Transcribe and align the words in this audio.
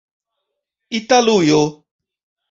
italujo 0.99 1.61